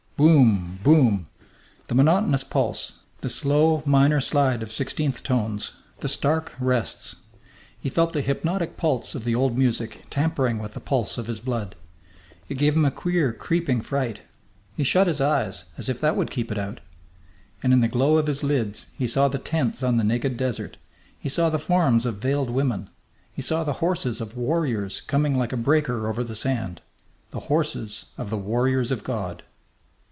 [0.23, 1.23] _"Boom boom!"
[1.87, 7.15] The monotonous pulse, the slow minor slide of sixteenth tones, the stark rests
[7.79, 11.39] he felt the hypnotic pulse of the old music tampering with the pulse of his
[11.39, 11.75] blood.
[12.49, 14.21] It gave him a queer creeping fright.
[14.77, 16.81] He shut his eyes, as if that would keep it out.
[17.63, 20.77] And in the glow of his lids he saw the tents on the naked desert;
[21.17, 22.91] he saw the forms of veiled women;
[23.33, 26.79] he saw the horses of warriors coming like a breaker over the sand
[27.31, 29.41] the horses of the warriors of God!